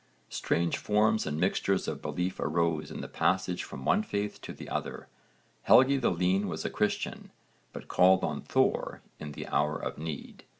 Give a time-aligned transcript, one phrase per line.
[0.29, 4.67] Strange forms and mixtures of belief arose in the passage from one faith to the
[4.67, 5.07] other.
[5.67, 7.29] Helgi the Lean was a Christian,
[7.71, 10.43] but called on Thor in the hour of need.